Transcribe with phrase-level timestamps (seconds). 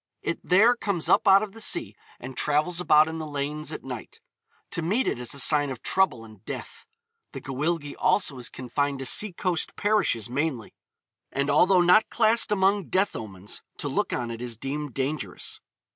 [0.23, 3.83] It there comes up out of the sea and travels about in the lanes at
[3.83, 4.19] night.
[4.71, 6.87] To meet it is a sign of trouble and death.
[7.33, 10.73] The Gwyllgi also is confined to sea coast parishes mainly,
[11.31, 15.59] and although not classed among death omens, to look on it is deemed dangerous.